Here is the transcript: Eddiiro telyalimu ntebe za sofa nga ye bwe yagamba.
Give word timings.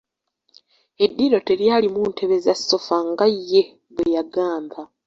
Eddiiro 1.03 1.39
telyalimu 1.47 2.01
ntebe 2.11 2.35
za 2.45 2.55
sofa 2.67 2.97
nga 3.09 3.25
ye 3.49 3.61
bwe 3.95 4.05
yagamba. 4.15 4.79